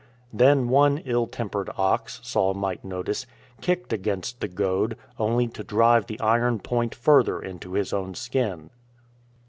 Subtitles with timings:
[0.33, 3.27] Then one ill tempered ox (Saul might notice)
[3.61, 8.71] kicked against the goad, only to drive the iron point further into his own skin.